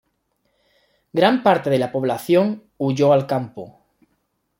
Gran 1.13 1.43
parte 1.43 1.69
de 1.69 1.77
la 1.77 1.91
población 1.91 2.63
huyó 2.79 3.13
al 3.13 3.27
campo. 3.27 3.83